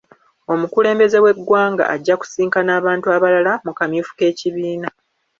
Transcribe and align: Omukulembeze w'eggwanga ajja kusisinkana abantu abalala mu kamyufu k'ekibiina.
Omukulembeze 0.53 1.17
w'eggwanga 1.23 1.83
ajja 1.93 2.15
kusisinkana 2.19 2.71
abantu 2.79 3.05
abalala 3.15 3.53
mu 3.65 3.71
kamyufu 3.77 4.11
k'ekibiina. 4.17 4.89